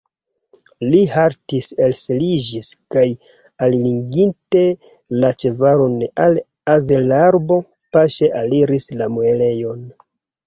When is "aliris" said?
8.41-8.89